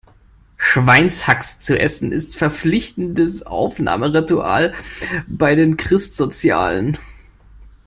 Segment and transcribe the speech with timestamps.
[0.57, 4.73] Schweinshaxe zu essen, ist verpflichtendes Aufnahmeritual
[5.27, 6.97] bei den Christsozialen.